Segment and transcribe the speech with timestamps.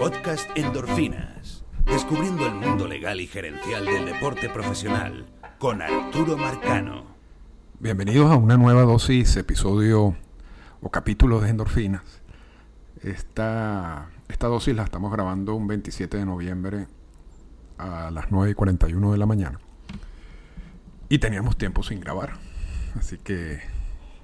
[0.00, 1.62] Podcast Endorfinas.
[1.84, 5.26] Descubriendo el mundo legal y gerencial del deporte profesional
[5.58, 7.04] con Arturo Marcano.
[7.80, 10.16] Bienvenidos a una nueva dosis, episodio
[10.80, 12.22] o capítulo de Endorfinas.
[13.02, 16.86] Esta, esta dosis la estamos grabando un 27 de noviembre
[17.76, 19.60] a las 9 y 41 de la mañana.
[21.10, 22.38] Y teníamos tiempo sin grabar.
[22.98, 23.60] Así que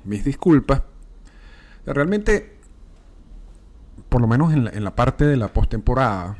[0.04, 0.84] mis disculpas.
[1.84, 2.55] Realmente
[4.08, 6.36] por lo menos en la, parte de la postemporada,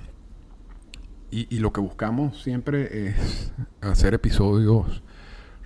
[1.31, 5.03] y, y lo que buscamos siempre es hacer episodios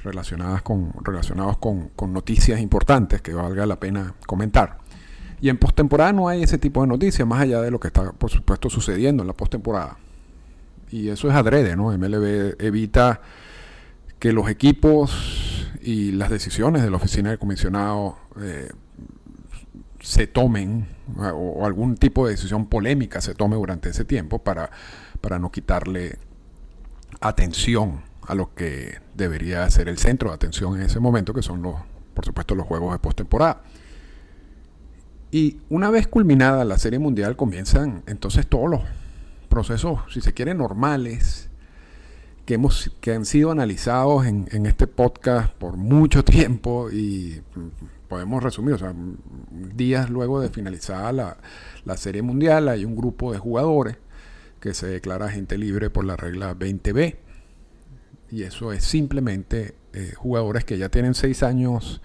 [0.02, 4.78] relacionadas con, relacionados con, noticias importantes que valga la pena comentar.
[5.40, 8.12] Y en postemporada no hay ese tipo de noticias, más allá de lo que está,
[8.12, 9.96] por supuesto, sucediendo en la postemporada.
[10.90, 11.96] Y eso es adrede, ¿no?
[11.96, 13.20] MLB evita
[14.18, 18.70] que los equipos y las decisiones de la oficina del comisionado eh,
[20.00, 24.70] se tomen o, algún tipo de decisión polémica se tome durante ese tiempo para,
[25.20, 26.18] para no quitarle
[27.20, 31.62] atención a lo que debería ser el centro de atención en ese momento, que son
[31.62, 31.74] los,
[32.14, 33.62] por supuesto, los juegos de postemporada.
[35.30, 38.82] Y una vez culminada la Serie Mundial, comienzan entonces todos los
[39.48, 41.49] procesos, si se quiere, normales,
[42.44, 47.42] que, hemos, que han sido analizados en, en este podcast por mucho tiempo y
[48.10, 48.92] podemos resumir, o sea,
[49.76, 51.36] días luego de finalizada la,
[51.84, 53.96] la, Serie Mundial, hay un grupo de jugadores
[54.58, 57.16] que se declara agente libre por la regla 20B.
[58.32, 62.02] Y eso es simplemente eh, jugadores que ya tienen seis años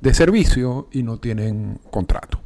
[0.00, 2.40] de servicio y no tienen contrato.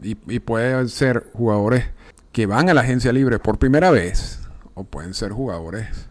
[0.00, 1.86] Y pueden ser jugadores
[2.30, 4.40] que van a la agencia libre por primera vez,
[4.74, 6.08] o pueden ser jugadores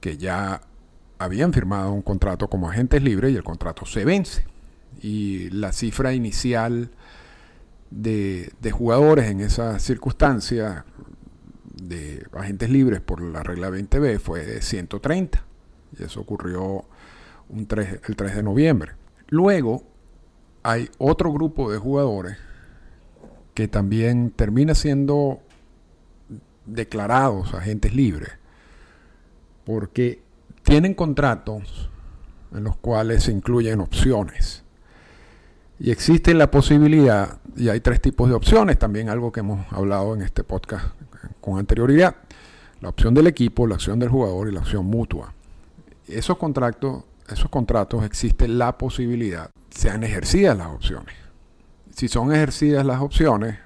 [0.00, 0.62] que ya
[1.18, 4.44] habían firmado un contrato como agentes libres y el contrato se vence.
[5.00, 6.90] Y la cifra inicial
[7.90, 10.84] de, jugadores en esa circunstancia
[11.74, 15.44] de agentes libres por la regla 20B fue de 130
[15.98, 16.84] y eso ocurrió
[17.48, 18.92] un 3, el 3 de noviembre.
[19.28, 19.84] Luego
[20.62, 22.38] hay otro grupo de jugadores
[23.54, 25.40] que también termina siendo
[26.66, 28.32] declarados agentes libres
[29.66, 30.22] porque
[30.62, 31.90] tienen contratos
[32.52, 34.62] en los cuales se incluyen opciones.
[35.80, 40.14] Y existe la posibilidad, y hay tres tipos de opciones, también algo que hemos hablado
[40.14, 40.86] en este podcast
[41.40, 42.14] con anterioridad,
[42.80, 45.34] la opción del equipo, la opción del jugador y la opción mutua.
[46.06, 51.16] Esos contratos, esos contratos existe la posibilidad, sean ejercidas las opciones.
[51.94, 53.58] Si son ejercidas las opciones,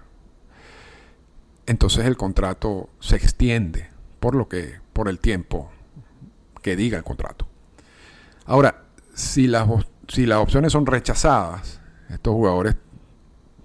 [1.67, 5.71] entonces el contrato se extiende por lo que, por el tiempo
[6.63, 7.47] que diga el contrato.
[8.47, 8.85] Ahora,
[9.15, 9.69] si las,
[10.09, 12.77] si las opciones son rechazadas, estos jugadores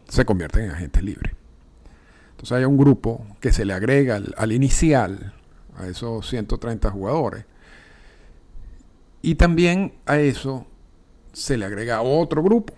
[0.08, 1.34] se convierten en agentes libres.
[2.32, 5.34] Entonces hay un grupo que se le agrega al, inicial,
[5.78, 7.46] a esos 130 jugadores,
[9.22, 10.68] y también a eso
[11.34, 12.74] se le agrega otro grupo.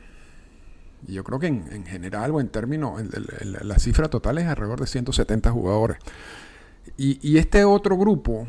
[1.08, 3.02] Y yo creo que en, general o en términos,
[3.44, 5.98] la cifra total es alrededor de 170 jugadores.
[6.96, 8.48] Y, y, este otro grupo,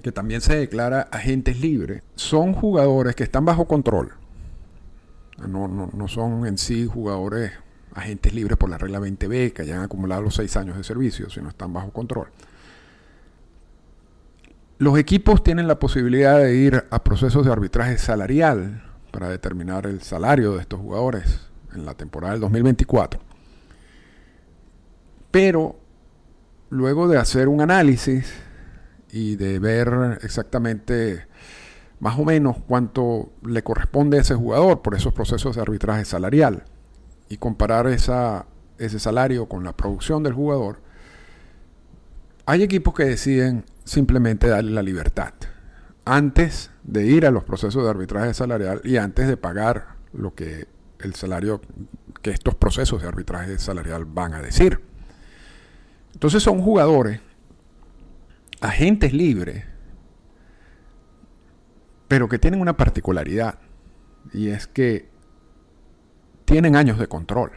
[0.00, 4.12] que también se declara agentes libres, son jugadores que están bajo control.
[5.46, 7.52] No, no, son en sí jugadores
[7.94, 11.48] agentes libres por la regla 20B que hayan acumulado los seis años de servicio, sino
[11.48, 12.28] están bajo control.
[14.78, 20.02] Los equipos tienen la posibilidad de ir a procesos de arbitraje salarial para determinar el
[20.02, 23.20] salario de estos jugadores en la temporada del 2024.
[25.30, 25.76] Pero
[26.70, 28.32] luego de hacer un análisis
[29.12, 31.26] y de ver exactamente
[31.98, 36.64] más o menos cuánto le corresponde a ese jugador por esos procesos de arbitraje salarial
[37.28, 40.80] y comparar ese salario con la producción del jugador,
[42.46, 45.34] hay equipos que deciden simplemente darle la libertad
[46.04, 50.66] antes de ir a los procesos de arbitraje salarial y antes de pagar lo que
[50.98, 51.60] el salario
[52.22, 54.80] que estos procesos de arbitraje salarial van a decir.
[56.12, 57.20] Entonces son jugadores,
[58.60, 59.64] agentes libres,
[62.08, 63.58] pero que tienen una particularidad,
[64.32, 65.08] y es que
[66.44, 67.52] tienen años de control.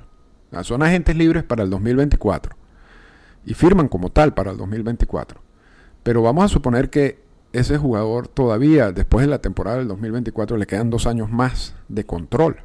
[0.61, 2.55] son agentes libres para el 2024
[3.45, 5.41] y firman como tal para el 2024.
[6.03, 7.23] Pero vamos a suponer que
[7.53, 12.05] ese jugador todavía, después de la temporada del 2024, le quedan dos años más de
[12.05, 12.57] control.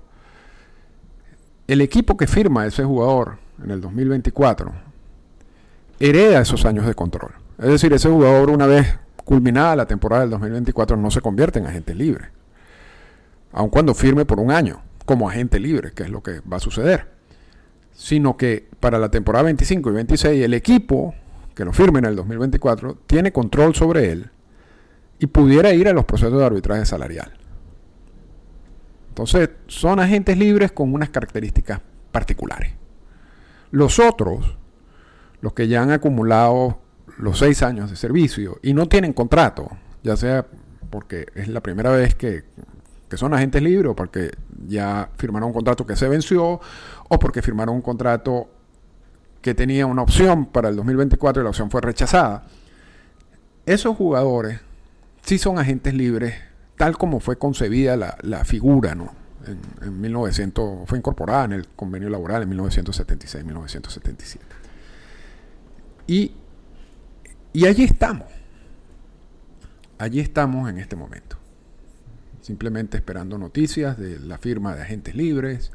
[1.67, 4.73] El equipo que firma a ese jugador en el 2024
[6.01, 7.33] hereda esos años de control.
[7.59, 11.67] Es decir, ese jugador una vez culminada la temporada del 2024 no se convierte en
[11.67, 12.31] agente libre.
[13.53, 16.61] Aun cuando firme por un año como agente libre, que es lo que va a
[16.61, 17.19] suceder.
[17.93, 21.15] sino que para la temporada 25 y 26 el equipo
[21.57, 24.31] que lo firme en el 2024 tiene control sobre él
[25.19, 27.33] y pudiera ir a los procesos de arbitraje salarial.
[29.09, 31.81] Entonces, son agentes libres con unas características
[32.13, 32.73] particulares.
[33.73, 34.57] Los otros,
[35.41, 36.79] los que ya han acumulado
[37.19, 39.69] los seis años de servicio y no tienen contrato,
[40.03, 40.47] ya sea
[40.91, 42.45] porque es la primera vez que,
[43.15, 44.33] son agentes libres o porque
[44.67, 46.61] ya firmaron un contrato que se venció
[47.09, 48.51] o porque firmaron un contrato
[49.41, 52.45] que tenía una opción para el 2024 y la opción fue rechazada.
[53.65, 54.61] Esos jugadores
[55.23, 56.35] sí son agentes libres,
[56.77, 59.13] tal como fue concebida la, figura, ¿no?
[59.47, 64.39] En, en, 1900, fue incorporada en el convenio laboral en 1976-1977.
[66.07, 66.33] Y,
[67.59, 68.29] y allí estamos.
[69.99, 71.37] Allí estamos en este momento.
[72.41, 75.73] Simplemente esperando noticias de la firma de agentes libres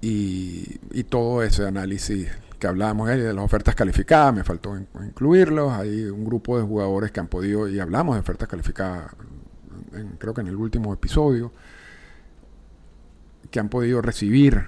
[0.00, 5.70] y, y todo ese análisis que hablábamos de las ofertas calificadas, me faltó incluirlos.
[5.72, 9.12] Hay un grupo de jugadores que han podido, y hablamos de ofertas calificadas,
[10.16, 11.52] creo que en el último episodio,
[13.50, 14.66] que han podido recibir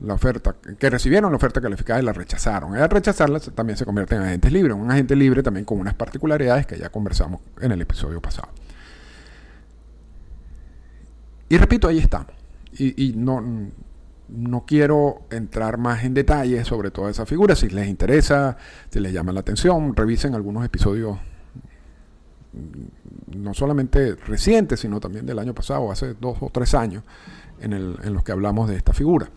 [0.00, 2.76] la oferta, que recibieron la oferta calificada y la rechazaron.
[2.76, 4.76] al rechazarla también se convierten en agentes libres.
[4.76, 8.48] Un agente libre también con unas particularidades que ya conversamos en el episodio pasado.
[11.48, 12.32] Y repito, ahí estamos.
[12.72, 13.42] Y, y no,
[14.28, 17.54] no quiero entrar más en detalle sobre toda esa figura.
[17.54, 18.56] Si les interesa,
[18.90, 21.18] si les llama la atención, revisen algunos episodios
[22.52, 27.04] mm, no solamente recientes, sino también del año pasado, hace dos o tres años,
[27.60, 29.28] en, los que hablamos de esta figura.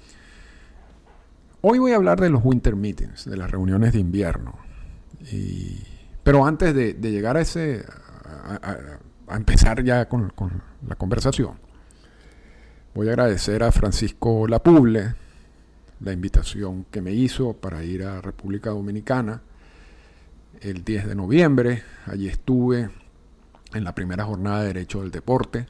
[1.68, 4.60] Hoy voy a hablar de los winter meetings, de las reuniones de invierno.
[6.22, 7.84] pero antes de, llegar a ese,
[8.24, 10.32] a, empezar ya con
[10.88, 11.58] la conversación,
[12.94, 15.16] Voy a agradecer a Francisco Lapuble
[16.02, 19.42] la invitación que me hizo para ir a República Dominicana
[20.62, 21.82] el 10 de noviembre.
[22.06, 22.92] Allí estuve
[23.74, 25.66] en la primera jornada de Derecho del Deporte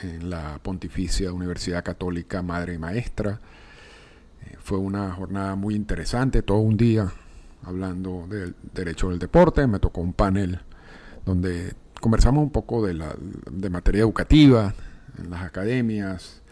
[0.00, 3.40] en la Pontificia Universidad Católica Madre y Maestra.
[4.44, 7.12] Eh, fue una jornada muy interesante, todo un día
[7.64, 9.66] hablando del derecho del deporte.
[9.66, 10.60] Me tocó un panel
[11.24, 13.14] donde conversamos un poco de, la,
[13.50, 14.74] de materia educativa
[15.18, 16.42] en las academias,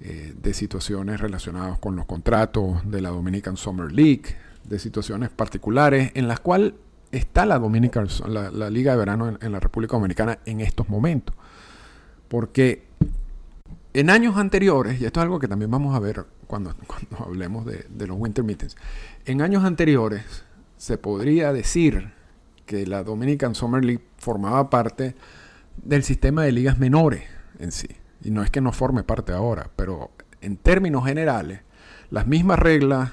[0.00, 6.12] eh, de situaciones relacionadas con los contratos de la Dominican Summer League, de situaciones particulares
[6.14, 6.74] en las cuales
[7.12, 11.34] está la, Dominican, la, Liga de Verano en, la República Dominicana en estos momentos.
[12.28, 12.84] Porque
[14.00, 16.74] en años anteriores, y esto es algo que también vamos a ver cuando,
[17.18, 18.76] hablemos de, de los Winter Meetings,
[19.24, 20.22] en años anteriores
[20.76, 22.12] se podría decir
[22.66, 25.14] que la Dominican Summer League formaba parte
[25.82, 27.22] del sistema de ligas menores
[27.58, 27.88] en sí
[28.22, 30.10] y no es que no forme parte ahora, pero
[30.40, 31.60] en términos generales,
[32.10, 33.12] las mismas reglas,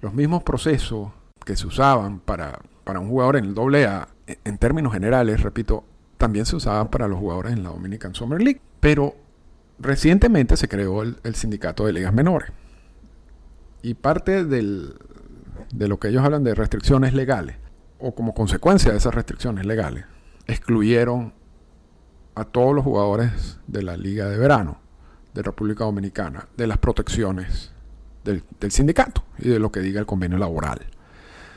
[0.00, 1.10] los mismos procesos
[1.44, 5.84] que se usaban para, para un jugador en el AA, en términos generales, repito,
[6.18, 8.60] también se usaban para los jugadores en la Dominican Summer League.
[8.80, 9.14] Pero
[9.78, 12.50] recientemente se creó el, sindicato de ligas menores.
[13.82, 14.94] Y parte del,
[15.72, 17.56] de lo que ellos hablan de restricciones legales,
[17.98, 20.04] o como consecuencia de esas restricciones legales,
[20.46, 21.32] excluyeron
[22.34, 24.78] a todos los jugadores de la Liga de Verano
[25.34, 27.72] de República Dominicana de las protecciones
[28.24, 30.80] del, sindicato y de lo que diga el convenio laboral.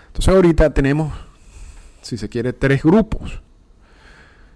[0.08, 1.14] Entonces ahorita tenemos,
[2.02, 3.42] si se quiere, tres grupos.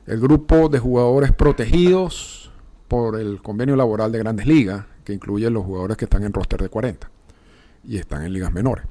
[0.05, 2.42] El grupo de jugadores protegidos
[2.87, 6.61] por el convenio laboral de grandes ligas, que incluye los jugadores que están en roster
[6.61, 7.09] de 40
[7.83, 8.85] y están en ligas menores.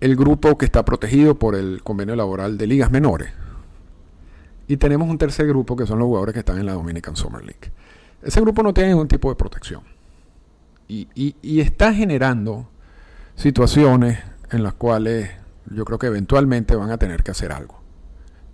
[0.00, 3.30] El grupo que está protegido por el convenio laboral de ligas menores,
[4.70, 7.42] y tenemos un tercer grupo que son los jugadores que están en la Dominican Summer
[7.42, 7.72] League.
[8.22, 9.82] Ese grupo no tiene ningún tipo de protección.
[10.86, 12.68] Y, está generando
[13.34, 14.20] situaciones
[14.52, 15.30] en las cuales
[15.66, 17.80] yo creo que eventualmente van a tener que hacer algo.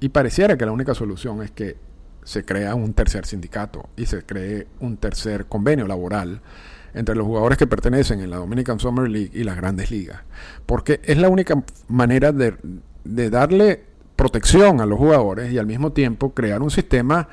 [0.01, 1.77] Y pareciera que la única solución es que
[2.27, 6.41] se crea un tercer sindicato y se cree un tercer convenio laboral
[6.93, 10.23] entre los jugadores que pertenecen en la Dominican Summer League y las grandes ligas.
[10.67, 12.57] Porque es la única manera de,
[13.05, 13.85] de darle
[14.17, 17.29] protección a los jugadores y al mismo tiempo crear un sistema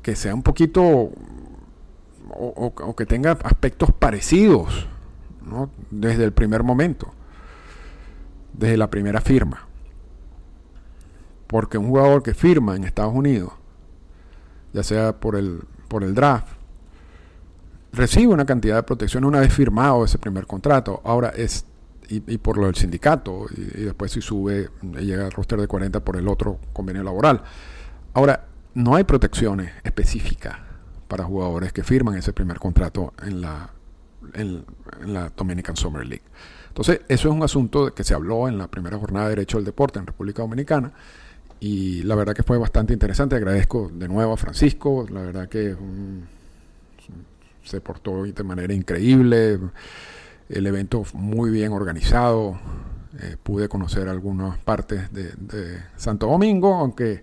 [0.00, 1.10] que sea un poquito
[2.30, 4.86] o, que tenga aspectos parecidos
[5.90, 7.12] desde el primer momento,
[8.54, 9.66] desde la primera firma.
[11.52, 13.52] Porque un jugador que firma en Estados Unidos,
[14.72, 16.48] ya sea por el, por el draft,
[17.92, 21.00] recibe una cantidad de protección una vez firmado ese primer contrato.
[21.04, 21.66] Ahora es
[22.08, 26.16] y, por lo del sindicato, y, después si sube, llega al roster de 40 por
[26.16, 27.42] el otro convenio laboral.
[28.12, 30.58] Ahora, no hay protecciones específicas
[31.08, 33.70] para jugadores que firman ese primer contrato en la,
[34.34, 34.64] en,
[35.06, 36.24] la Dominican Summer League.
[36.68, 39.66] Entonces, eso es un asunto que se habló en la primera jornada de Derecho del
[39.66, 40.92] Deporte en República Dominicana.
[41.62, 43.36] Y la verdad que fue bastante interesante.
[43.36, 45.06] Agradezco de nuevo a Francisco.
[45.08, 45.76] La verdad que
[47.62, 49.60] se portó de manera increíble.
[50.48, 52.58] El evento muy bien organizado.
[53.20, 55.30] Eh, pude conocer algunas partes de,
[55.96, 57.22] Santo Domingo, aunque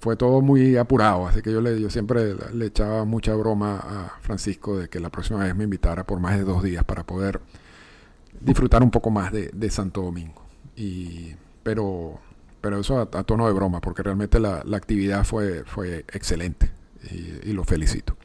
[0.00, 4.18] fue todo muy apurado, así que yo, le, yo siempre le echaba mucha broma a
[4.20, 7.40] Francisco de que la próxima vez me invitara por más de dos días para poder
[8.40, 10.42] disfrutar un poco más de, Santo Domingo.
[10.76, 12.18] Y, pero,
[12.60, 16.70] pero eso a, tono de broma, porque realmente la, actividad fue, fue excelente
[17.10, 18.16] y, lo felicito.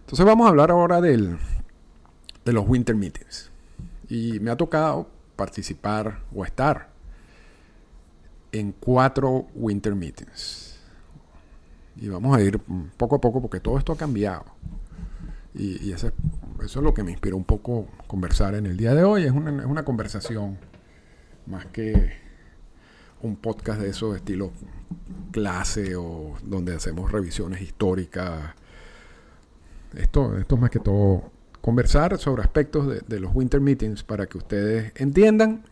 [0.00, 1.38] Entonces vamos a hablar ahora del,
[2.44, 3.50] de los Winter Meetings.
[4.08, 6.90] Y me ha tocado participar o estar
[8.50, 10.78] en cuatro Winter Meetings.
[11.96, 12.58] Y vamos a ir
[12.96, 14.44] poco a poco porque todo esto ha cambiado.
[15.54, 16.10] Y, eso,
[16.62, 19.24] es lo que me inspiró un poco conversar en el día de hoy.
[19.24, 20.58] Es una, es una conversación
[21.46, 22.21] más que
[23.22, 24.52] un podcast de eso de estilo
[25.30, 28.54] clase o donde hacemos revisiones históricas.
[29.96, 34.38] Esto, es más que todo conversar sobre aspectos de, de, los winter meetings para que
[34.38, 35.64] ustedes entiendan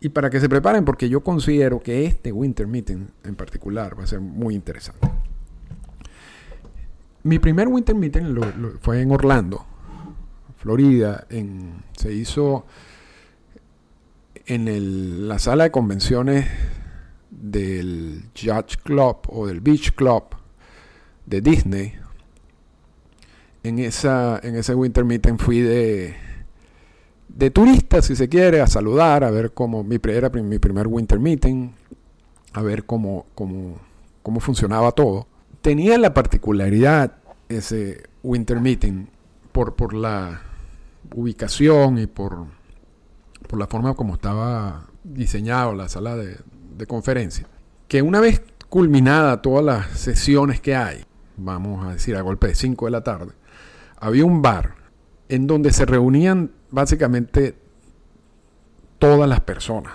[0.00, 4.04] y para que se preparen porque yo considero que este winter meeting en particular va
[4.04, 5.10] a ser muy interesante.
[7.26, 8.36] Mi primer winter meeting
[8.80, 9.66] fue en Orlando,
[10.58, 11.26] Florida.
[11.28, 12.66] En, se hizo
[14.46, 16.46] en la sala de convenciones
[17.30, 20.24] del Judge Club o del Beach Club
[21.26, 21.94] de Disney.
[23.62, 26.14] En, esa, en ese winter meeting fui de,
[27.28, 31.18] de turista, si se quiere, a saludar, a ver cómo mi, era mi primer winter
[31.18, 31.70] meeting,
[32.52, 33.80] a ver cómo, cómo,
[34.22, 35.26] cómo funcionaba todo
[35.66, 37.16] tenía la particularidad
[37.48, 39.08] ese Winter Meeting
[39.50, 40.42] por, por la
[41.12, 42.46] ubicación y por,
[43.46, 46.36] por la forma como estaba diseñado la sala de,
[46.76, 47.46] de conferencia,
[47.88, 51.04] que una vez culminada todas las sesiones que hay,
[51.36, 53.32] vamos a decir a golpe de 5 de la tarde,
[53.98, 54.74] había un bar
[55.28, 57.56] en donde se reunían básicamente
[58.98, 59.94] todas las personas,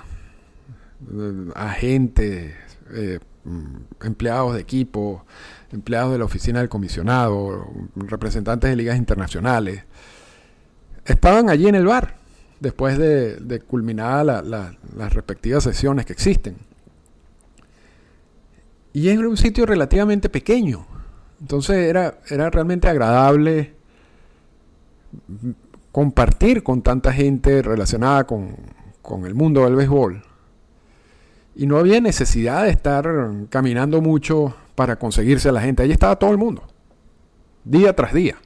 [1.55, 2.53] agentes,
[2.93, 5.25] eh, mm, empleados de equipo,
[5.71, 9.83] empleados de la oficina del comisionado, representantes de ligas internacionales,
[11.05, 12.20] estaban allí en el bar
[12.61, 16.55] después de, de culminadas las respectivas sesiones que existen.
[18.93, 20.85] Y era un sitio relativamente pequeño.
[21.41, 23.73] Entonces era, era realmente agradable
[25.91, 28.55] compartir con tanta gente relacionada con,
[29.01, 30.23] con el mundo del béisbol.
[31.55, 33.09] Y no había necesidad de estar
[33.49, 35.81] caminando mucho para conseguirse a la gente.
[35.81, 36.63] Allí estaba todo el mundo,
[37.65, 38.37] día tras día.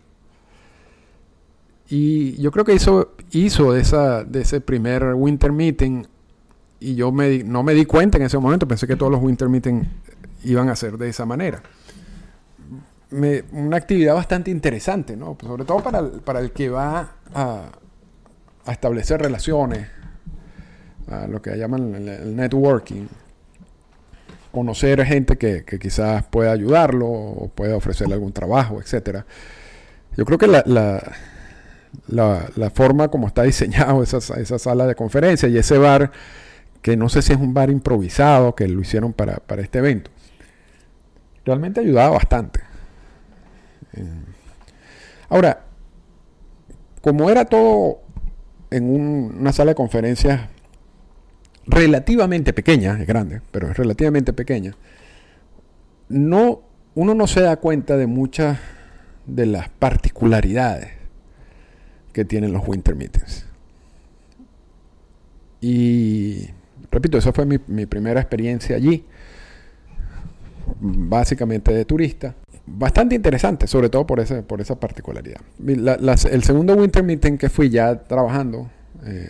[1.87, 6.05] Y yo creo que hizo, hizo de, esa, de ese primer winter meeting
[6.79, 9.49] y yo me, no me di cuenta en ese momento, pensé que todos los winter
[9.49, 9.87] meetings
[10.43, 11.61] iban a ser de esa manera.
[13.11, 15.37] una actividad bastante interesante, ¿no?
[15.41, 17.71] sobre todo para el, para el que va a,
[18.65, 19.87] a establecer relaciones,
[21.07, 23.07] a lo que llaman el networking
[24.55, 29.25] conocer gente que, quizás pueda ayudarlo o pueda ofrecerle algún trabajo, etcétera.
[30.15, 31.03] Yo creo que la, la,
[32.73, 36.11] forma como está diseñado esa, esa, sala de conferencia y ese bar,
[36.81, 40.11] que no sé si es un bar improvisado, que lo hicieron para, este evento,
[41.45, 42.61] realmente ayudaba bastante.
[43.93, 44.03] Eh,
[45.29, 45.65] ahora,
[47.01, 48.01] como era todo
[48.71, 50.49] en una sala de conferencias
[51.67, 54.75] relativamente pequeña, es grande, pero es relativamente pequeña,
[56.09, 56.61] no,
[56.93, 58.59] uno no se da cuenta de muchas
[59.25, 60.94] de las particularidades
[62.15, 63.45] que tienen los winter meetings.
[65.59, 66.49] Y
[66.89, 69.03] repito, esa fue mi, primera experiencia allí,
[70.79, 72.33] básicamente de turista.
[72.65, 75.41] Bastante interesante, sobre todo por, ese, por esa particularidad.
[75.59, 78.71] el segundo winter meeting que fui ya trabajando,
[79.03, 79.27] eh,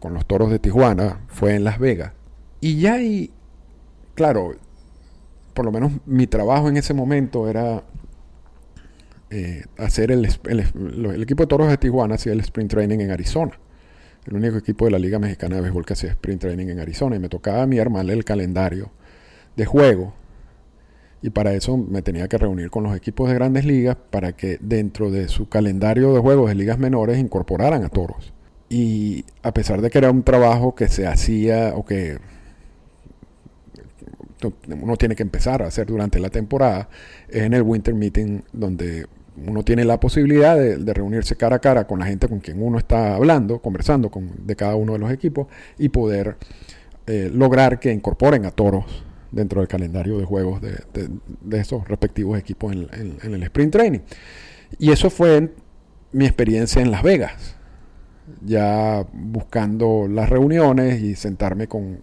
[0.00, 2.12] con los toros de Tijuana fue en Las Vegas.
[2.60, 3.30] Y ya ahí,
[4.14, 4.54] claro,
[5.54, 7.84] por lo menos mi trabajo en ese momento era
[9.36, 13.58] eh, hacer el, equipo de toros de Tijuana hacía el sprint training en Arizona.
[14.26, 17.16] El único equipo de la Liga Mexicana de Béisbol que hacía sprint training en Arizona.
[17.16, 18.92] Y me tocaba a mí armarle el calendario
[19.56, 20.14] de juego.
[21.20, 24.56] Y para eso me tenía que reunir con los equipos de grandes ligas para que
[24.60, 28.32] dentro de su calendario de juegos de ligas menores incorporaran a toros.
[28.68, 32.18] Y a pesar de que era un trabajo que se hacía o que
[34.80, 36.88] uno tiene que empezar a hacer durante la temporada,
[37.28, 41.86] es en el Winter Meeting donde uno tiene la posibilidad de, reunirse cara a cara
[41.86, 45.10] con la gente con quien uno está hablando, conversando con, de cada uno de los
[45.10, 45.48] equipos
[45.78, 46.36] y poder
[47.06, 52.72] eh, lograr que incorporen a toros dentro del calendario de juegos de, esos respectivos equipos
[52.72, 54.00] en, el sprint training.
[54.78, 55.52] Y eso fue
[56.12, 57.56] mi experiencia en Las Vegas,
[58.44, 61.98] ya buscando las reuniones y sentarme con,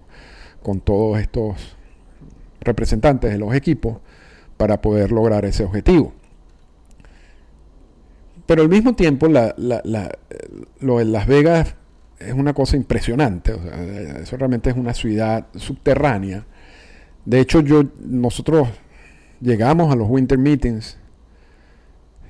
[0.62, 1.78] con todos estos
[2.60, 3.98] representantes de los equipos
[4.58, 6.14] para poder lograr ese objetivo.
[8.46, 9.54] Pero al mismo tiempo, la,
[10.80, 11.76] lo de Las Vegas
[12.20, 13.56] es una cosa impresionante.
[14.22, 16.46] eso realmente es una ciudad subterránea.
[17.26, 18.68] De hecho, yo, nosotros
[19.40, 20.98] llegamos a los winter meetings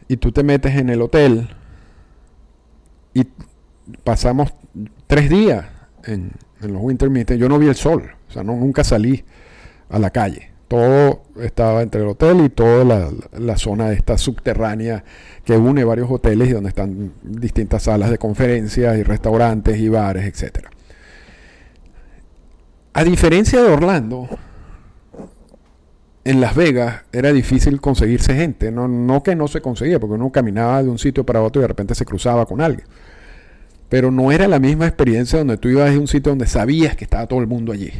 [0.07, 1.49] y tú te metes en el hotel
[3.13, 3.27] y
[4.03, 4.53] pasamos
[5.07, 5.65] tres días
[6.05, 7.39] en, en los winter meetings.
[7.39, 9.23] Yo no vi el sol, o sea, no, nunca salí
[9.89, 10.50] a la calle.
[10.71, 15.03] Todo estaba entre el hotel y toda la, zona esta subterránea
[15.43, 20.23] que une varios hoteles y donde están distintas salas de conferencias y restaurantes y bares,
[20.23, 20.67] etc.
[22.93, 24.29] A diferencia de Orlando,
[26.23, 30.31] en Las Vegas era difícil conseguirse gente, no, no que no se conseguía, porque uno
[30.31, 32.87] caminaba de un sitio para otro y de repente se cruzaba con alguien.
[33.89, 37.03] Pero no era la misma experiencia donde tú ibas a un sitio donde sabías que
[37.03, 37.91] estaba todo el mundo allí.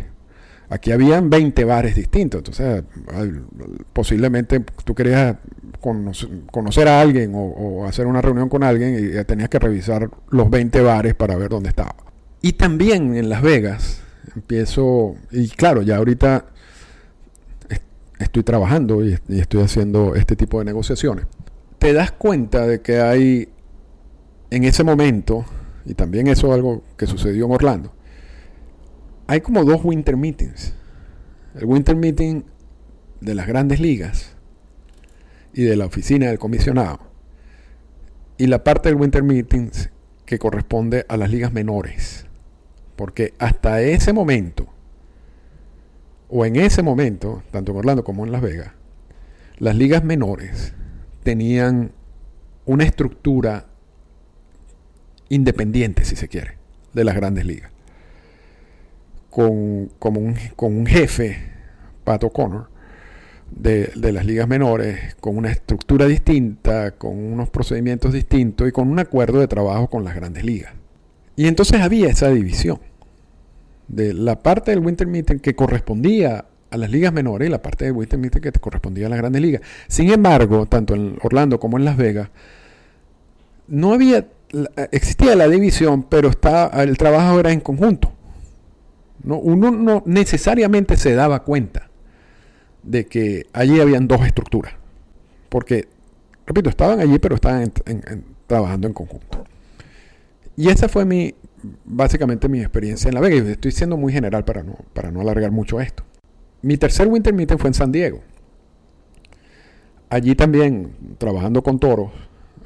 [0.71, 2.85] Aquí habían 20 bares distintos, entonces
[3.91, 5.35] posiblemente tú querías
[5.81, 10.79] conocer, a alguien o, hacer una reunión con alguien y tenías que revisar los 20
[10.79, 11.93] bares para ver dónde estaba.
[12.41, 14.01] Y también en Las Vegas
[14.33, 16.45] empiezo, y claro, ya ahorita
[18.19, 21.25] estoy trabajando y, y estoy haciendo este tipo de negociaciones.
[21.79, 23.49] Te das cuenta de que hay
[24.51, 25.43] en ese momento,
[25.85, 27.91] y también eso es algo que sucedió en Orlando,
[29.31, 30.73] hay como dos winter meetings.
[31.55, 32.43] El winter meeting
[33.21, 34.35] de las grandes ligas
[35.53, 36.99] y de la oficina del comisionado.
[38.37, 39.89] Y la parte del winter meetings
[40.25, 42.25] que corresponde a las ligas menores.
[42.97, 44.67] Porque hasta ese momento,
[46.27, 48.73] o en ese momento, tanto en Orlando como en Las Vegas,
[49.59, 50.73] las ligas menores
[51.23, 51.93] tenían
[52.65, 53.67] una estructura
[55.29, 56.57] independiente, si se quiere,
[56.91, 57.70] de las grandes ligas
[59.31, 61.37] con, un, con un jefe,
[62.03, 62.69] Pat O'Connor,
[63.49, 68.89] de, de, las ligas menores, con una estructura distinta, con unos procedimientos distintos y con
[68.89, 70.73] un acuerdo de trabajo con las grandes ligas.
[71.35, 72.79] Y entonces había esa división
[73.87, 77.85] de la parte del Winter Meeting que correspondía a las ligas menores y la parte
[77.85, 79.61] del Winter Meeting que correspondía a las grandes ligas.
[79.87, 82.29] Sin embargo, tanto en Orlando como en Las Vegas,
[83.67, 84.27] no había,
[84.91, 88.13] existía la división, pero estaba, el trabajo era en conjunto.
[89.23, 89.37] ¿No?
[89.37, 91.89] Uno no necesariamente se daba cuenta
[92.83, 94.73] de que allí habían dos estructuras.
[95.49, 95.87] Porque,
[96.45, 97.71] repito, estaban allí, pero estaban
[98.47, 99.43] trabajando en conjunto.
[100.55, 101.33] Y esa fue mi,
[101.85, 103.35] básicamente mi experiencia en La Vega.
[103.35, 106.03] Y estoy siendo muy general para no, para no alargar mucho esto.
[106.61, 108.21] Mi tercer Winter Meeting fue en San Diego.
[110.09, 112.11] Allí también, trabajando con toros,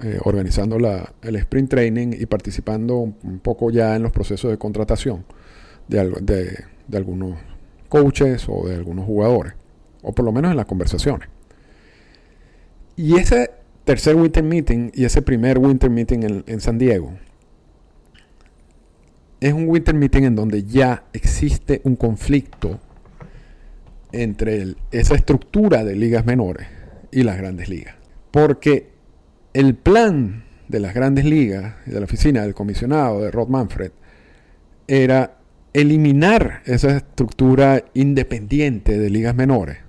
[0.03, 4.57] eh, organizando la, el sprint training y participando un poco ya en los procesos de
[4.57, 5.23] contratación
[5.87, 7.37] de, de, algunos
[7.89, 9.53] coaches o de algunos jugadores,
[10.01, 11.29] o por lo menos en las conversaciones.
[12.95, 13.51] Y ese
[13.83, 17.13] tercer Winter Meeting y ese primer Winter Meeting en, en, San Diego
[19.39, 22.79] es un Winter Meeting en donde ya existe un conflicto
[24.11, 26.67] entre esa estructura de ligas menores
[27.11, 27.95] y las grandes ligas.
[28.31, 28.89] Porque
[29.53, 33.91] el plan de las grandes ligas de la oficina del comisionado de Rod Manfred
[34.87, 35.34] era
[35.75, 39.79] eliminar esa estructura independiente de ligas menores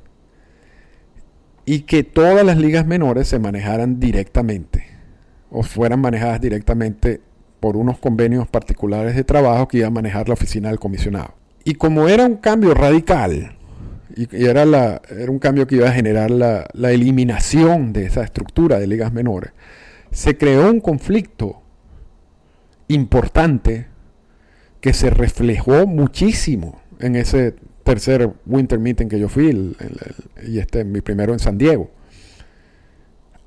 [1.64, 4.85] y que todas las ligas menores se manejaran directamente
[5.49, 7.20] o fueran manejadas directamente
[7.61, 11.35] por unos convenios particulares de trabajo que iba a manejar la oficina del comisionado.
[11.62, 13.57] Y como era un cambio radical,
[14.16, 18.25] y, era, la, era un cambio que iba a generar la, la eliminación de esa
[18.25, 19.53] estructura de ligas menores,
[20.11, 21.62] se creó un conflicto
[22.88, 23.87] importante
[24.87, 29.75] que se reflejó muchísimo en ese tercer winter meeting que yo fui
[30.46, 31.90] y este mi primero en San Diego.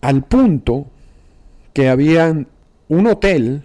[0.02, 0.88] Al punto
[1.72, 2.46] que había
[2.90, 3.64] un hotel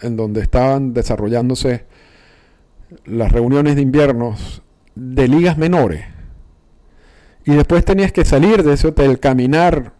[0.00, 1.84] en donde estaban desarrollándose
[3.04, 4.34] las reuniones de invierno
[4.94, 6.06] de ligas menores.
[7.44, 9.92] Y después tenías que salir de ese hotel, caminar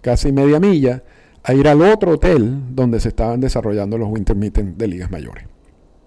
[0.00, 1.02] casi media milla,
[1.42, 5.51] a ir al otro hotel donde se estaban desarrollando los winter meetings de ligas mayores.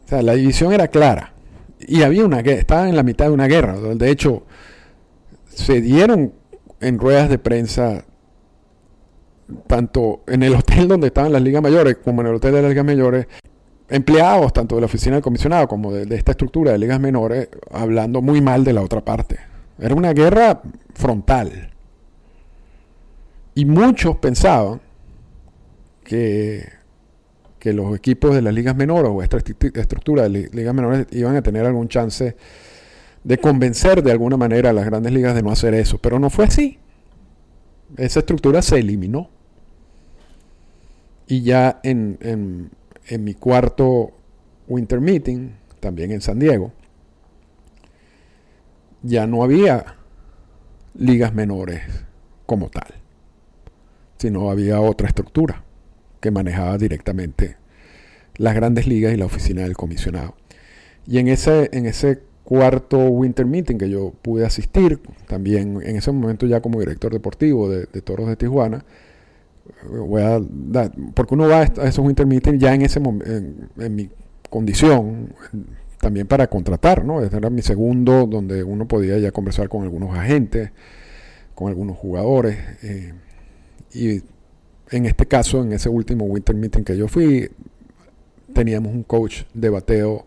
[0.06, 1.34] O sea, la división era clara.
[1.80, 3.76] Y había una guerra, estaban en la mitad de una guerra.
[3.80, 4.44] De hecho,
[5.48, 6.34] se dieron
[6.80, 8.06] en ruedas de prensa
[9.68, 12.70] tanto en el hotel donde estaban las ligas mayores como en el hotel de las
[12.70, 13.28] ligas mayores,
[13.90, 17.50] empleados tanto de la oficina del comisionado como de, de esta estructura de ligas menores
[17.72, 19.38] hablando muy mal de la otra parte.
[19.80, 20.62] Era una guerra
[20.94, 21.72] frontal.
[23.54, 24.82] Y muchos pensaban
[26.04, 26.68] que,
[27.66, 31.42] que los equipos de las ligas menores o esta estructura de ligas menores iban a
[31.42, 32.38] tener algún chance
[33.24, 35.98] de convencer de alguna manera a las grandes ligas de no hacer eso.
[35.98, 36.78] Pero no fue así.
[37.98, 39.32] Esa estructura se eliminó.
[41.26, 42.70] Y ya en, en,
[43.08, 44.12] en mi cuarto
[44.68, 45.50] Winter Meeting,
[45.80, 46.72] también en San Diego,
[49.02, 49.96] ya no había
[50.94, 51.82] ligas menores
[52.46, 52.94] como tal,
[54.20, 55.65] sino había otra estructura
[56.26, 57.56] que manejaba directamente
[58.38, 60.34] las grandes ligas y la oficina del comisionado.
[61.06, 66.12] Y en ese, en ese cuarto Winter Meeting que yo pude asistir, también en ese
[66.12, 68.84] momento ya como director deportivo de, Toros de Tijuana,
[69.88, 73.96] voy a dar, porque uno va a esos Winter Meetings ya en ese en, en
[73.96, 74.10] mi
[74.50, 75.30] condición,
[76.00, 77.22] también para contratar, ¿no?
[77.22, 80.72] Este era mi segundo, donde uno podía ya conversar con algunos agentes,
[81.54, 82.58] con algunos jugadores.
[82.82, 83.14] Eh,
[83.94, 84.24] y
[84.92, 87.50] en este caso, en ese último Winter Meeting que yo fui,
[88.54, 90.26] teníamos un coach de bateo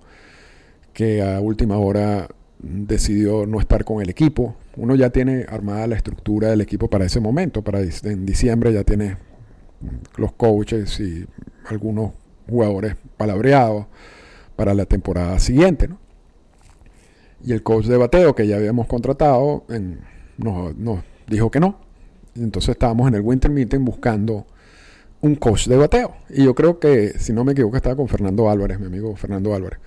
[0.92, 4.57] que a última hora decidió no estar con el equipo.
[4.77, 8.85] Uno ya tiene armada la estructura del equipo para ese momento, para en diciembre ya
[8.85, 9.16] tiene
[10.16, 11.27] los coaches y
[11.66, 12.12] algunos
[12.49, 13.87] jugadores palabreados
[14.57, 15.88] para la temporada siguiente.
[15.88, 15.99] ¿no?
[17.44, 19.64] Y el coach de bateo que ya habíamos contratado
[20.37, 21.79] nos, dijo que no.
[22.38, 24.46] Entonces estábamos en el Winter Meeting buscando
[25.20, 26.14] un coach de bateo.
[26.31, 29.55] Y yo creo que, si no me equivoco, estaba con Fernando Álvarez, mi amigo Fernando
[29.55, 29.79] Álvarez.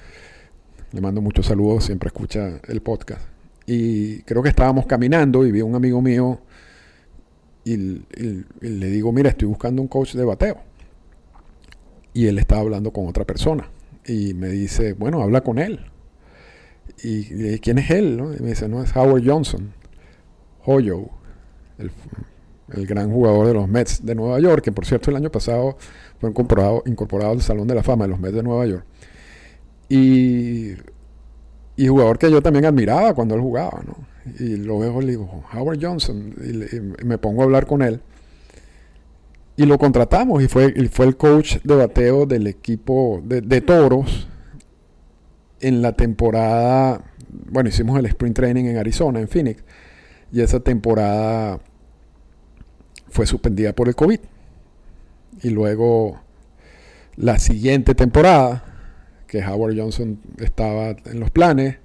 [0.92, 3.22] Le mando muchos saludos, siempre escucha el podcast.
[3.66, 6.40] Y creo que estábamos caminando y vi a un amigo mío
[7.64, 10.58] y, le digo, mira, estoy buscando un coach de bateo.
[12.14, 13.70] Y él estaba hablando con otra persona
[14.06, 15.80] y me dice, bueno, habla con él.
[17.04, 18.22] ¿Y, quién es él?
[18.38, 19.74] Y me dice, no, es Howard Johnson,
[20.66, 21.10] Hoyo,
[21.78, 21.92] el,
[22.74, 25.78] el, gran jugador de los Mets de Nueva York, que por cierto el año pasado
[26.20, 28.86] fue incorporado, incorporado al Salón de la Fama de los Mets de Nueva York.
[29.90, 30.72] Y,
[31.76, 33.96] y jugador que yo también admiraba cuando él jugaba, ¿no?
[34.40, 38.02] Y lo veo y le digo, Howard Johnson, y me pongo a hablar con él.
[39.58, 44.28] Y lo contratamos y fue, fue el coach de bateo del equipo de, toros
[45.60, 47.04] en la temporada,
[47.50, 49.64] bueno, hicimos el sprint training en Arizona, en Phoenix,
[50.32, 51.60] y esa temporada
[53.12, 54.20] fue suspendida por el COVID.
[55.44, 56.20] Y luego
[57.16, 58.64] la siguiente temporada,
[59.28, 61.78] que Howard Johnson estaba en los planes,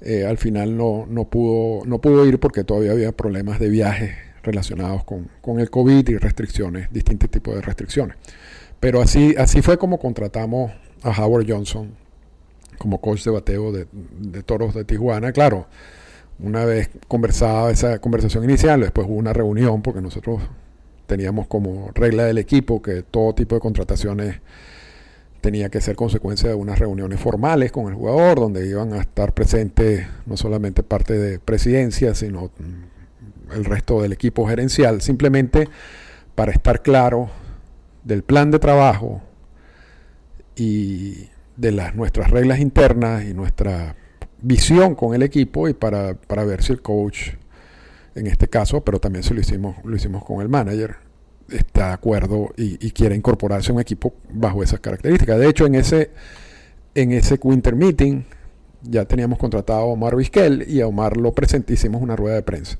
[0.00, 4.16] eh, al final no, no, pudo, no pudo ir porque todavía había problemas de viaje
[4.42, 8.16] relacionados con, el COVID y restricciones, distintos tipos de restricciones.
[8.80, 11.94] Pero así, así fue como contratamos a Howard Johnson
[12.78, 13.86] como coach de bateo de,
[14.42, 15.32] toros de Tijuana.
[15.32, 15.68] Claro,
[16.42, 20.42] una vez conversada esa conversación inicial, después hubo una reunión porque nosotros
[21.06, 24.40] teníamos como regla del equipo que todo tipo de contrataciones
[25.40, 29.32] tenía que ser consecuencia de unas reuniones formales con el jugador, donde iban a estar
[29.32, 32.50] presentes no solamente parte de presidencia, sino
[33.52, 35.68] el resto del equipo gerencial, simplemente
[36.34, 37.28] para estar claro
[38.04, 39.20] del plan de trabajo
[40.56, 43.96] y de las, nuestras reglas internas y nuestra
[44.42, 47.30] visión con el equipo y para, ver si el coach,
[48.14, 50.96] en este caso, pero también si lo hicimos, lo hicimos con el manager,
[51.48, 55.38] está de acuerdo y, quiere incorporarse a un equipo bajo esas características.
[55.38, 56.10] De hecho, en ese,
[56.94, 58.24] en ese Winter Meeting
[58.82, 62.42] ya teníamos contratado a Omar Vizquel y a Omar lo presentamos hicimos una rueda de
[62.42, 62.78] prensa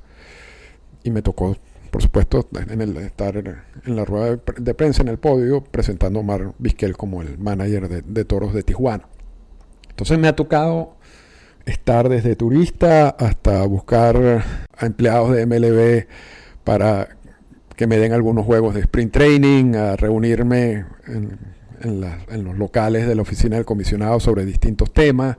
[1.04, 1.56] y me tocó,
[1.90, 6.22] por supuesto, en el, estar en la rueda de, prensa en el podio presentando a
[6.22, 9.08] Omar Vizquel como el manager de, toros de Tijuana.
[9.90, 10.96] Entonces me ha tocado
[11.66, 14.44] estar desde turista hasta buscar
[14.76, 16.06] a empleados de MLB
[16.64, 17.08] para
[17.76, 21.52] que me den algunos juegos de sprint training, a reunirme en,
[22.44, 25.36] los locales de la oficina del comisionado sobre distintos temas,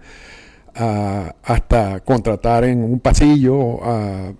[0.76, 4.34] hasta contratar en un pasillo a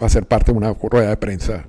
[0.00, 1.64] a ser parte de una rueda de prensa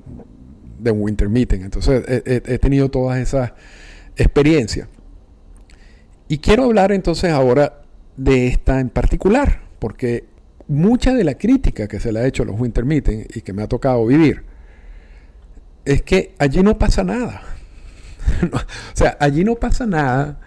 [0.80, 1.62] de un winter meeting.
[1.62, 3.54] Entonces he, tenido todas esas
[4.16, 4.88] experiencias.
[6.28, 7.83] Y quiero hablar entonces ahora
[8.18, 10.26] de esta en particular, porque
[10.68, 12.86] mucha de la crítica que se le ha hecho a los winter
[13.34, 14.44] y que me ha tocado vivir,
[15.86, 17.42] es que allí no pasa nada.
[18.54, 18.58] o
[18.94, 20.40] sea, allí no pasa nada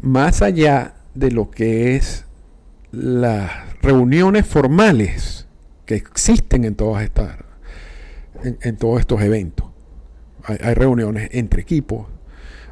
[0.00, 2.24] más allá de lo que es
[2.92, 3.50] las
[3.82, 5.46] reuniones formales
[5.86, 7.36] que existen en todas estas
[8.42, 9.66] en, todos estos eventos.
[10.44, 12.06] Hay, reuniones entre equipos,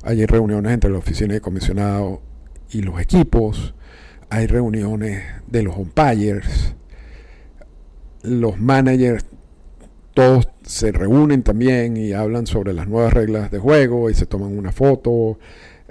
[0.03, 2.23] hay reuniones entre la oficina de comisionado
[2.71, 3.75] y los equipos,
[4.31, 6.75] hay reuniones de los umpires,
[8.23, 9.25] los managers,
[10.15, 14.57] todos se reúnen también y hablan sobre las nuevas reglas de juego y se toman
[14.57, 15.39] una foto.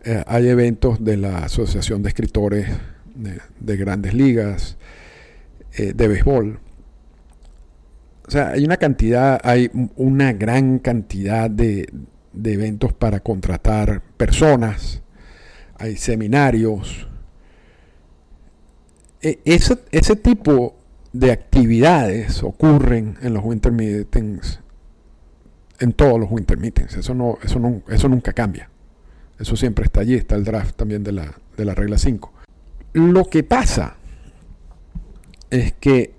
[0.03, 2.67] Eh, hay eventos de la Asociación de Escritores
[3.15, 4.77] de, Grandes Ligas,
[5.77, 6.59] eh, de béisbol.
[8.27, 11.87] O sea, hay una cantidad, hay una gran cantidad de,
[12.43, 15.01] eventos para contratar personas,
[15.77, 17.07] hay seminarios.
[19.25, 20.75] E, ese, ese tipo
[21.11, 24.59] de actividades ocurren en los winter meetings,
[25.79, 26.95] en todos los winter meetings.
[26.95, 28.69] Eso, no, eso, no, eso nunca cambia.
[29.39, 32.33] Eso siempre está allí, está el draft también de la, de la regla 5.
[32.93, 33.95] Lo que pasa
[35.49, 36.13] es que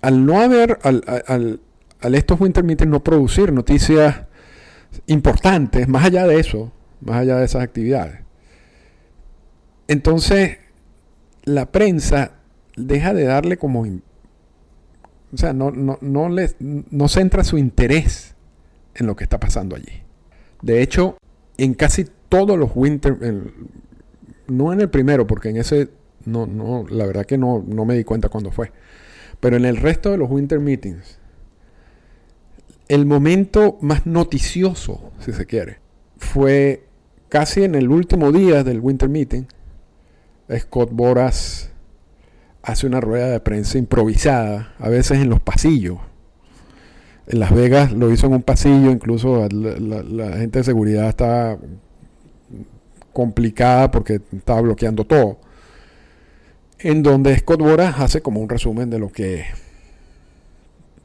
[0.00, 4.26] al no haber, al, al, estos winter meetings no producir noticias
[5.08, 6.70] importantes, más allá de eso,
[7.00, 8.20] más allá de esas actividades,
[9.88, 10.58] entonces
[11.54, 12.32] la prensa
[12.76, 13.82] deja de darle como...
[13.82, 18.34] O sea, no, no, no, no centra su interés
[18.94, 20.02] en lo que está pasando allí.
[20.62, 21.16] De hecho,
[21.56, 23.16] en casi todos los winter...
[24.48, 25.90] no en el primero, porque en ese...
[26.24, 28.72] No, no, la verdad que no, no me di cuenta cuándo fue.
[29.40, 31.18] Pero en el resto de los winter meetings,
[32.88, 35.78] el momento más noticioso, si se quiere,
[36.18, 36.84] fue
[37.28, 39.44] casi en el último día del winter meeting.
[40.58, 41.70] Scott Boras
[42.62, 45.98] hace una rueda de prensa improvisada, a veces en los pasillos.
[47.26, 51.58] En Las Vegas lo hizo en un pasillo, incluso la, gente de seguridad estaba
[53.12, 55.38] complicada porque estaba bloqueando todo
[56.82, 59.44] en donde Scott Boras hace como un resumen de lo que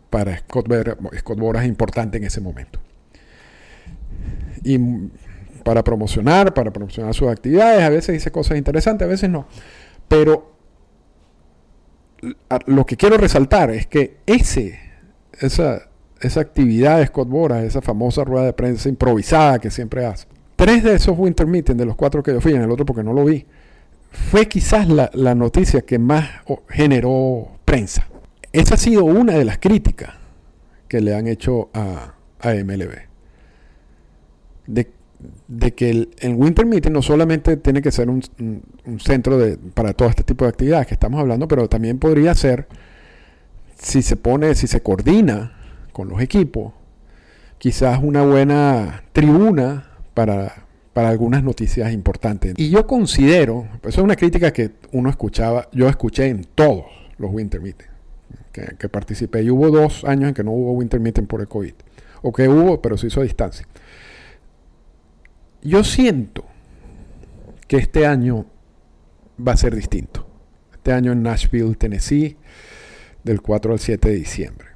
[0.09, 0.67] para Scott,
[1.19, 2.79] Scott Boras es importante en ese momento.
[4.63, 4.79] Y
[5.65, 9.47] para promocionar, para promocionar sus actividades, a veces dice cosas interesantes, a veces no.
[10.07, 10.53] Pero
[12.67, 14.79] lo que quiero resaltar es que ese,
[15.39, 15.89] esa,
[16.21, 20.83] esa actividad de Scott Boras, esa famosa rueda de prensa improvisada que siempre hace, tres
[20.83, 23.13] de esos winter meetings, de los cuatro que yo fui, en el otro porque no
[23.13, 23.47] lo vi,
[24.11, 26.29] fue quizás la, noticia que más
[26.69, 28.07] generó prensa.
[28.53, 30.13] Esa ha sido una de las críticas
[30.87, 32.93] que le han hecho a, MLB.
[34.67, 34.94] De,
[35.75, 38.21] que el, Winter Meeting no solamente tiene que ser un,
[38.99, 42.67] centro de, para todo este tipo de actividades que estamos hablando, pero también podría ser,
[43.77, 45.57] si se pone, si se coordina
[45.91, 46.73] con los equipos,
[47.57, 52.53] quizás una buena tribuna para para algunas noticias importantes.
[52.55, 56.85] Y yo considero, eso es una crítica que uno escuchaba, yo escuché en todos
[57.17, 57.89] los Winter Meetings
[58.53, 59.43] que, participé.
[59.43, 61.73] Y hubo dos años en que no hubo Winter Meeting por el COVID.
[62.21, 63.67] O que hubo, pero se hizo a distancia.
[65.65, 66.45] Yo siento
[67.67, 68.45] que este año
[69.45, 70.25] va a ser distinto.
[70.71, 72.37] Este año en Nashville, Tennessee,
[73.23, 74.67] del 4 al 7 de diciembre.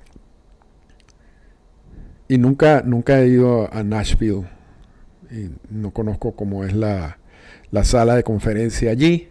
[2.28, 4.46] Y nunca, nunca he ido a Nashville
[5.70, 7.18] no conozco cómo es la,
[7.84, 9.30] sala de conferencia allí.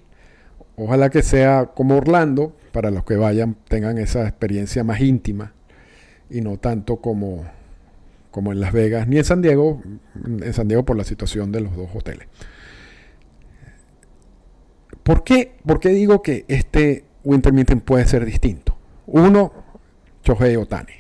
[0.77, 5.55] Ojalá que sea como Orlando, para los que vayan tengan esa experiencia más íntima
[6.31, 7.45] y no tanto como,
[8.31, 9.83] como en Las Vegas ni en San Diego,
[10.25, 12.29] en San Diego por la situación de los dos hoteles.
[15.03, 18.77] ¿Por qué, ¿Por qué digo que este Winter Meeting puede ser distinto?
[19.07, 19.53] Uno,
[20.23, 20.93] Shohei Otani.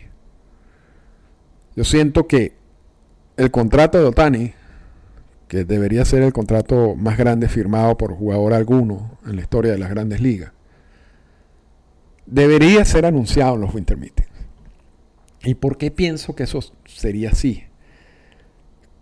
[1.76, 2.54] Yo siento que
[3.36, 4.54] el contrato de Otani
[5.48, 9.78] que debería ser el contrato más grande firmado por jugador alguno en la historia de
[9.78, 10.52] las grandes ligas,
[12.26, 14.27] debería ser anunciado en los Winter Meetings.
[15.42, 17.64] ¿Y por qué pienso que eso sería así?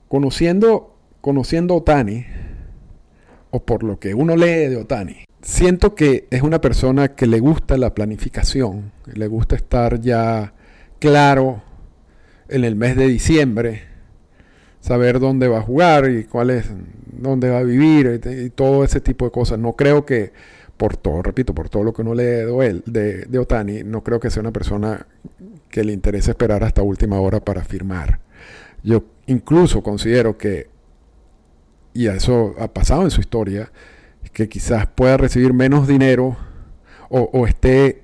[0.08, 2.26] Conociendo, conociendo Otani,
[3.50, 7.40] o por lo que uno lee de Otani, siento que es una persona que le
[7.40, 10.52] gusta la planificación, le gusta estar ya
[10.98, 11.62] claro
[12.48, 13.82] en el mes de diciembre
[14.80, 16.70] saber dónde va a jugar y cuál es,
[17.06, 19.58] dónde va a vivir y, todo ese tipo de cosas.
[19.58, 20.32] No creo que,
[20.76, 24.20] por todo, repito, por todo lo que uno lee de, de, de Otani, no creo
[24.20, 25.06] que sea una persona
[25.70, 28.20] que le interese esperar hasta última hora para firmar.
[28.82, 30.68] Yo incluso considero que,
[31.92, 33.70] y eso ha pasado en su historia,
[34.32, 36.36] que quizás pueda recibir menos dinero
[37.08, 38.02] o, o esté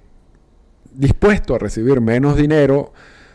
[0.94, 2.92] dispuesto a recibir menos dinero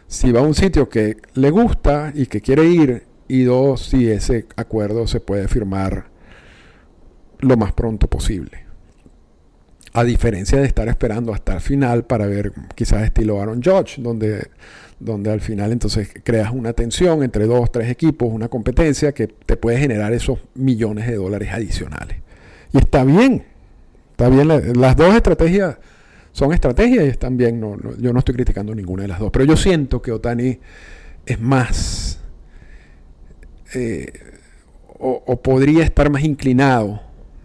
[0.07, 4.09] si va a un sitio que le gusta y que quiere ir y dos, si
[4.09, 6.09] ese acuerdo se puede firmar
[7.39, 8.66] lo más pronto posible.
[9.93, 14.47] A diferencia de estar esperando hasta el final para ver quizás estilo Aaron Judge, donde,
[14.99, 19.55] donde al final entonces creas una tensión entre dos, tres equipos, una competencia que te
[19.57, 22.17] puede generar esos millones de dólares adicionales.
[22.73, 23.43] Y está bien,
[24.11, 25.77] está bien, las dos estrategias
[26.33, 29.45] son estrategias y están bien, no, yo no estoy criticando ninguna de las dos, pero
[29.45, 30.59] yo siento que Otani
[31.25, 32.19] es más,
[33.73, 34.11] eh,
[34.99, 37.01] o podría estar más inclinado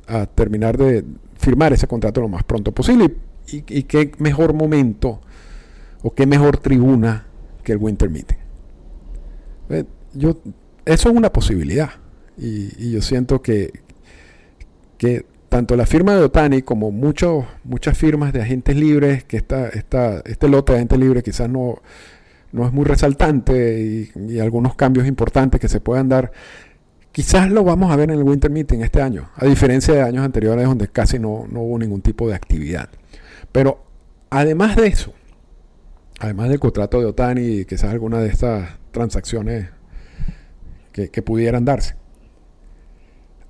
[0.06, 1.04] a terminar de
[1.42, 3.14] firmar ese contrato lo más pronto posible.
[3.48, 5.20] Y, qué mejor momento
[6.02, 7.26] o qué mejor tribuna
[7.64, 8.38] que el Winter Meeting.
[9.68, 10.38] Eh, yo,
[10.84, 11.90] eso es una posibilidad.
[12.38, 13.72] Y, yo siento que,
[14.96, 19.68] que tanto la firma de Otani como muchos, muchas firmas de agentes libres, que esta,
[19.68, 21.82] esta, este lote de agentes libres quizás no,
[22.52, 26.32] no es muy resaltante y, y, algunos cambios importantes que se puedan dar,
[27.12, 30.24] Quizás lo vamos a ver en el Winter Meeting este año, a diferencia de años
[30.24, 32.88] anteriores donde casi no, hubo ningún tipo de actividad.
[33.52, 33.84] Pero
[34.30, 35.12] además de eso,
[36.18, 39.68] además del contrato de Otani y quizás alguna de estas transacciones
[40.92, 41.96] que, que pudieran darse,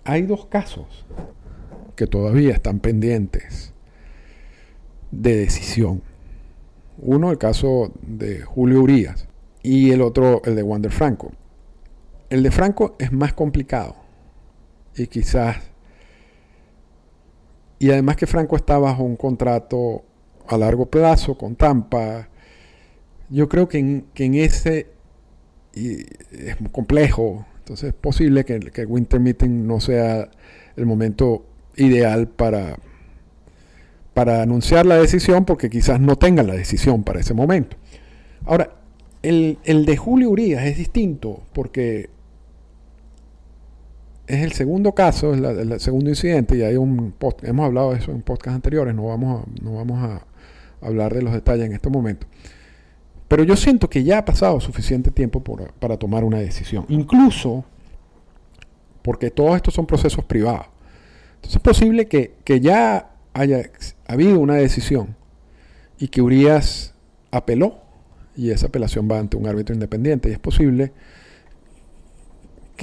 [0.03, 1.07] hay dos casos
[1.95, 3.73] que todavía están pendientes
[5.13, 6.03] de decisión.
[6.99, 9.29] Uno, el caso de Julio Urias
[9.63, 11.31] y el otro, el de Wander Franco.
[12.33, 13.95] El de Franco es más complicado.
[14.97, 15.59] Y quizás...
[17.79, 20.03] Y además que Franco está bajo un contrato
[20.49, 22.31] a largo plazo con Tampa.
[23.29, 24.87] Yo creo que en, ese
[25.75, 27.45] y es muy complejo.
[27.59, 30.31] Entonces es posible que, que, el Winter Meeting no sea
[30.77, 31.45] el momento
[31.77, 32.79] ideal para,
[34.15, 37.77] para anunciar la decisión porque quizás no tengan la decisión para ese momento.
[38.47, 38.71] Ahora,
[39.21, 42.09] el, el de Julio Urias es distinto porque
[44.27, 48.13] es el segundo caso, es el segundo incidente, y hay un hemos hablado de eso
[48.13, 50.27] en podcasts anteriores, no vamos, a, no vamos a
[50.81, 52.27] hablar de los detalles en este momento.
[53.29, 55.43] Pero yo siento que ya ha pasado suficiente tiempo
[55.79, 57.65] para tomar una decisión, incluso
[59.03, 60.67] porque todos estos son procesos privados.
[61.37, 63.63] Entonces es posible que, que ya haya
[64.07, 65.17] habido una decisión
[65.99, 66.95] y que Urias
[67.31, 67.81] apeló
[68.37, 70.93] y esa apelación va ante un árbitro independiente y es posible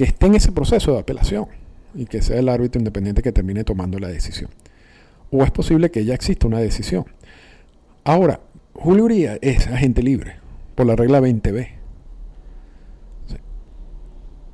[0.00, 1.44] que esté en ese proceso de apelación
[1.94, 4.48] y que sea el árbitro independiente que termine tomando la decisión.
[5.30, 7.04] O es posible que ya exista una decisión.
[8.02, 8.40] Ahora,
[8.72, 10.36] Julio Urias es agente libre
[10.74, 11.68] por la regla 20B.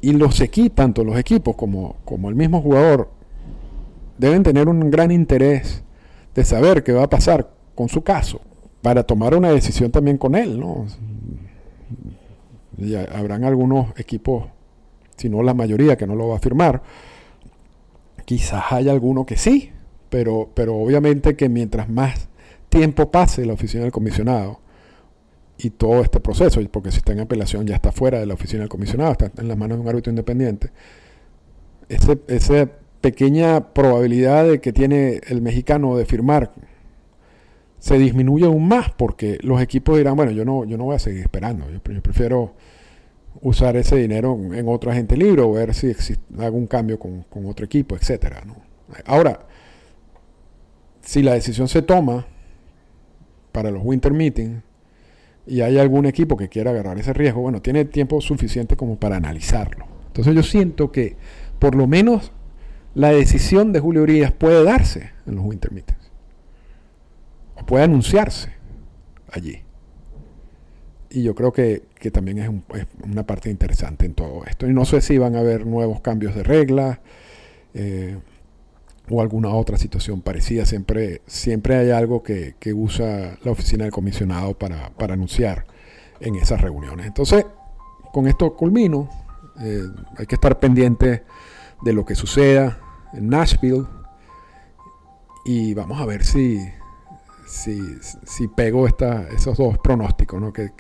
[0.00, 3.08] Y los equipos, tanto los equipos como, como el mismo jugador,
[4.18, 5.84] deben tener un gran interés
[6.34, 8.40] de saber qué va a pasar con su caso
[8.82, 10.58] para tomar una decisión también con él.
[10.58, 10.86] ¿no?
[12.78, 14.55] Ya habrán algunos equipos
[15.16, 16.82] si no la mayoría que no lo va a firmar.
[18.24, 19.72] Quizás haya alguno que sí,
[20.08, 22.28] pero, pero obviamente que mientras más
[22.68, 24.60] tiempo pase la oficina del comisionado
[25.58, 28.60] y todo este proceso, porque si está en apelación ya está fuera de la oficina
[28.60, 30.70] del comisionado, está en las manos de un árbitro independiente,
[31.88, 32.68] esa
[33.00, 36.52] pequeña probabilidad de que tiene el mexicano de firmar
[37.78, 40.98] se disminuye aún más porque los equipos dirán, bueno, yo no, yo no voy a
[40.98, 42.54] seguir esperando, yo prefiero
[43.42, 47.64] usar ese dinero en otro agente libre o ver si existe, algún cambio con, otro
[47.64, 48.42] equipo, etcétera.
[49.04, 49.46] Ahora,
[51.02, 52.26] si la decisión se toma
[53.52, 54.62] para los winter meetings
[55.46, 59.16] y hay algún equipo que quiera agarrar ese riesgo, bueno, tiene tiempo suficiente como para
[59.16, 59.86] analizarlo.
[60.08, 61.16] Entonces yo siento que
[61.58, 62.32] por lo menos
[62.94, 66.10] la decisión de Julio Urias puede darse en los winter meetings.
[67.54, 68.50] O puede anunciarse
[69.30, 69.62] allí.
[71.10, 72.50] Y yo creo que, también es,
[73.04, 74.66] una parte interesante en todo esto.
[74.66, 76.98] Y no sé si van a haber nuevos cambios de reglas
[77.74, 78.18] eh,
[79.08, 80.66] o alguna otra situación parecida.
[80.66, 85.66] Siempre, siempre hay algo que, usa la oficina del comisionado para, anunciar
[86.20, 87.06] en esas reuniones.
[87.06, 87.44] Entonces,
[88.12, 89.08] con esto culmino.
[89.60, 89.84] Eh,
[90.18, 91.22] hay que estar pendiente
[91.82, 92.78] de lo que suceda
[93.14, 93.86] en Nashville.
[95.44, 96.58] Y vamos a ver si,
[97.46, 100.52] si, si pego esta, esos dos pronósticos, ¿no?
[100.52, 100.72] que,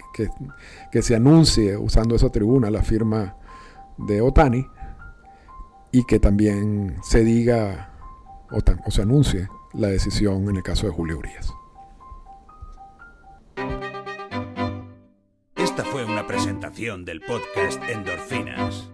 [0.90, 3.36] que, se anuncie usando esa tribuna la firma
[3.98, 4.66] de Otani
[5.92, 7.92] y que también se diga
[8.50, 11.52] o, o se anuncie la decisión en el caso de Julio Urias.
[15.54, 18.90] Esta fue una presentación del podcast Endorfinas.